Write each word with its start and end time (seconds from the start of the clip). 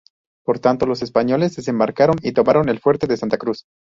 Por 0.43 0.57
tanto, 0.57 0.87
los 0.87 1.03
españoles 1.03 1.55
desembarcaron 1.55 2.15
y 2.23 2.31
tomaron 2.31 2.69
el 2.69 2.79
Fuerte 2.79 3.05
de 3.05 3.17
Santa 3.17 3.37
Cruz. 3.37 3.67